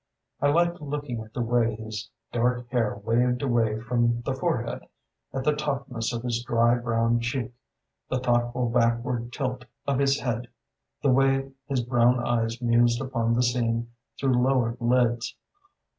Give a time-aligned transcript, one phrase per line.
[0.41, 4.81] I liked looking at the way his dark hair waved away from the forehead,
[5.31, 7.53] at the tautness of his dry brown cheek,
[8.09, 10.47] the thoughtful backward tilt of his head,
[11.03, 15.35] the way his brown eyes mused upon the scene through lowered lids.